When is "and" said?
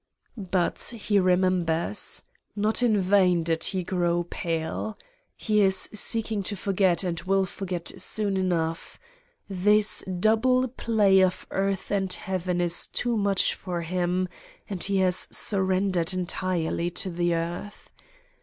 7.03-7.19, 11.91-12.11, 14.67-14.83